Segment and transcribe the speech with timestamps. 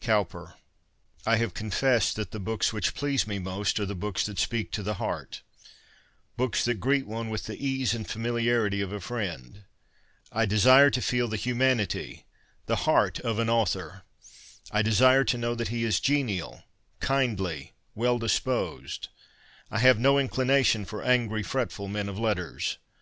[0.00, 0.54] Cowper.
[1.26, 4.72] I have confessed that the books which please me most are the books that speak
[4.72, 5.42] to the heart—
[6.38, 9.64] books that greet one with the ease and familiarity of a friend.
[10.32, 12.24] I desire to feel the humanity,
[12.64, 14.04] the heart of an author.
[14.70, 16.64] I desire to know that he is genial,
[17.00, 19.08] kindly, well disposed.
[19.70, 22.78] I have no inclination for angry, fretful men of letters.